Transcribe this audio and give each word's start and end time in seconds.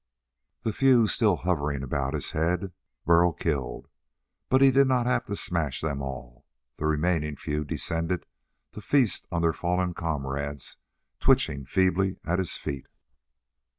The 0.63 0.73
few 0.73 1.05
still 1.05 1.35
hovering 1.35 1.83
about 1.83 2.15
his 2.15 2.31
head, 2.31 2.71
Burl 3.05 3.33
killed, 3.33 3.87
but 4.49 4.59
he 4.59 4.71
did 4.71 4.87
not 4.87 5.05
have 5.05 5.25
to 5.25 5.35
smash 5.35 5.79
them 5.81 6.01
all. 6.01 6.43
The 6.77 6.87
remaining 6.87 7.35
few 7.35 7.63
descended 7.63 8.25
to 8.71 8.81
feast 8.81 9.27
on 9.31 9.43
their 9.43 9.53
fallen 9.53 9.93
comrades 9.93 10.77
twitching 11.19 11.65
feebly 11.65 12.17
at 12.25 12.39
his 12.39 12.57
feet. 12.57 12.87